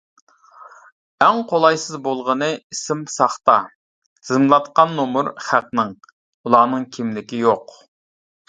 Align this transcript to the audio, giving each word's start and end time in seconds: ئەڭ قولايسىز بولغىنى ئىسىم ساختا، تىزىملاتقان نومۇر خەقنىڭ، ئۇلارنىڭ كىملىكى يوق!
ئەڭ 1.25 1.41
قولايسىز 1.51 1.97
بولغىنى 2.07 2.47
ئىسىم 2.75 3.03
ساختا، 3.17 3.59
تىزىملاتقان 3.99 4.97
نومۇر 5.01 5.31
خەقنىڭ، 5.49 5.95
ئۇلارنىڭ 6.09 6.93
كىملىكى 6.97 7.47
يوق! 7.47 7.79